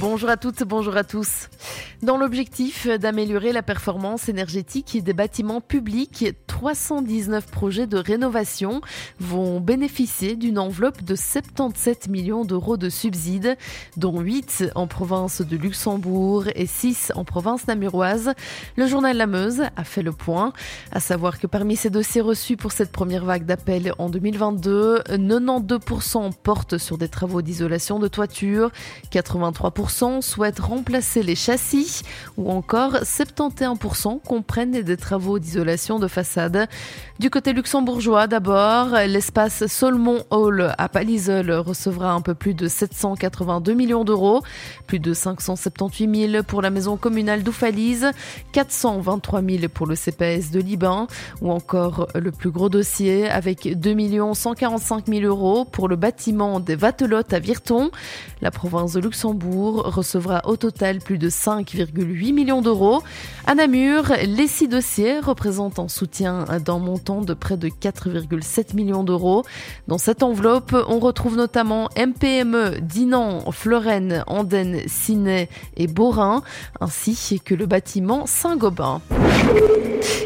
[0.00, 1.48] Bonjour à toutes, bonjour à tous.
[2.02, 8.82] Dans l'objectif d'améliorer la performance énergétique des bâtiments publics, 319 projets de rénovation
[9.18, 13.56] vont bénéficier d'une enveloppe de 77 millions d'euros de subsides,
[13.96, 18.32] dont 8 en province de Luxembourg et 6 en province namuroise.
[18.76, 20.52] Le journal La Meuse a fait le point,
[20.92, 26.30] à savoir que parmi ces dossiers reçus pour cette première vague d'appels en 2022, 92%
[26.42, 28.70] portent sur des travaux d'isolation de toiture,
[29.10, 31.85] 83% souhaitent remplacer les châssis
[32.36, 36.68] ou encore 71% comprennent des travaux d'isolation de façade.
[37.18, 43.72] Du côté luxembourgeois d'abord, l'espace Solmon Hall à Palisol recevra un peu plus de 782
[43.72, 44.42] millions d'euros,
[44.86, 48.10] plus de 578 000 pour la maison communale d'Oufalise,
[48.52, 51.06] 423 000 pour le CPS de Liban
[51.40, 53.96] ou encore le plus gros dossier avec 2
[54.34, 57.90] 145 000 euros pour le bâtiment des Vatelottes à Virton.
[58.42, 63.02] La province de Luxembourg recevra au total plus de 5,8 millions d'euros.
[63.46, 69.04] À Namur, les six dossiers représentent un soutien d'un montant de près de 4,7 millions
[69.04, 69.42] d'euros.
[69.88, 76.42] Dans cette enveloppe, on retrouve notamment MPME, Dinan, Fleurenne, Andenne, Ciné et Borin,
[76.80, 79.00] ainsi que le bâtiment Saint-Gobain.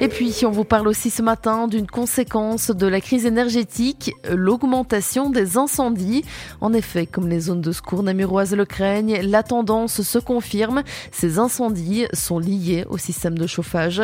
[0.00, 5.30] Et puis, on vous parle aussi ce matin d'une conséquence de la crise énergétique, l'augmentation
[5.30, 6.24] des incendies.
[6.60, 10.82] En effet, comme les zones de secours namuroises le craignent, la tendance se confirme.
[11.12, 14.02] Ces incendies sont liés au système de chauffage.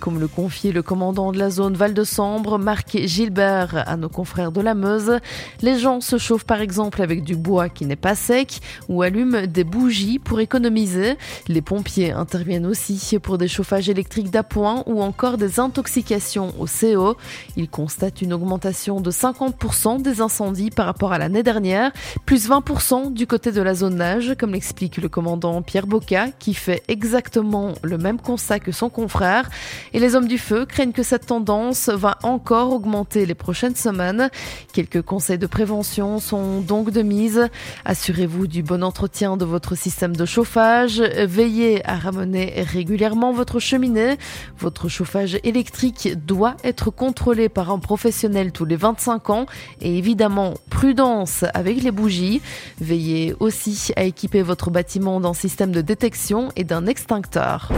[0.00, 4.60] Comme le confie le commandant de la zone Val-de-Sambre, Marc Gilbert, à nos confrères de
[4.60, 5.18] la Meuse,
[5.62, 9.46] les gens se chauffent par exemple avec du bois qui n'est pas sec ou allument
[9.46, 11.16] des bougies pour économiser.
[11.48, 17.16] Les pompiers interviennent aussi pour des chauffages électriques d'appoint ou encore des intoxications au CO.
[17.56, 21.92] Ils constatent une augmentation de 50% des incendies par rapport à l'année dernière,
[22.26, 26.84] plus 20% du de la zone nage, comme explique le commandant Pierre Boca, qui fait
[26.86, 29.50] exactement le même constat que son confrère.
[29.92, 34.30] Et les hommes du feu craignent que cette tendance va encore augmenter les prochaines semaines.
[34.72, 37.48] Quelques conseils de prévention sont donc de mise.
[37.84, 41.00] Assurez-vous du bon entretien de votre système de chauffage.
[41.00, 44.16] Veillez à ramener régulièrement votre cheminée.
[44.58, 49.46] Votre chauffage électrique doit être contrôlé par un professionnel tous les 25 ans.
[49.80, 52.40] Et évidemment, prudence avec les bougies.
[52.80, 57.70] Veillez aussi à équiper votre bâtiment d'un système de détection et d'un extincteur.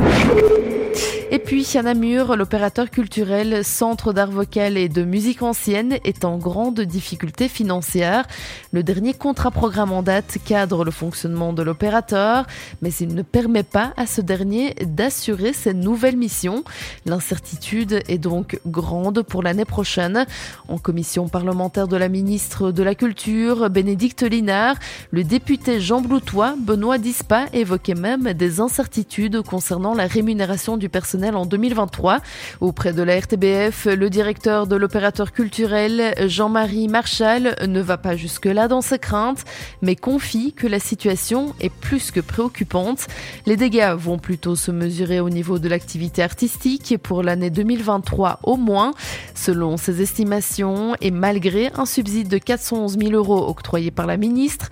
[1.32, 6.38] Et puis à Namur, l'opérateur culturel Centre d'art vocal et de musique ancienne est en
[6.38, 8.26] grande difficulté financière.
[8.70, 12.46] Le dernier contrat programme en date cadre le fonctionnement de l'opérateur,
[12.80, 16.62] mais il ne permet pas à ce dernier d'assurer ses nouvelles missions.
[17.06, 20.26] L'incertitude est donc grande pour l'année prochaine.
[20.68, 24.76] En commission parlementaire de la ministre de la Culture, Bénédicte Linard,
[25.10, 31.36] le député Jean Bloutois, Benoît Dispa évoquait même des incertitudes concernant la rémunération du personnel
[31.36, 32.20] en 2023.
[32.62, 38.66] Auprès de la RTBF, le directeur de l'opérateur culturel, Jean-Marie Marchal, ne va pas jusque-là
[38.66, 39.44] dans ses craintes,
[39.82, 43.06] mais confie que la situation est plus que préoccupante.
[43.44, 48.56] Les dégâts vont plutôt se mesurer au niveau de l'activité artistique pour l'année 2023 au
[48.56, 48.92] moins.
[49.34, 54.70] Selon ses estimations et malgré un subside de 411 000 euros octroyé par la ministre,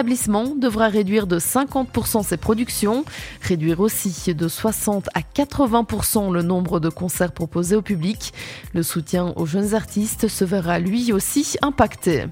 [0.00, 3.04] l'établissement devra réduire de 50% ses productions,
[3.42, 8.32] réduire aussi de 60 à 80% le nombre de concerts proposés au public.
[8.72, 12.24] Le soutien aux jeunes artistes se verra lui aussi impacté.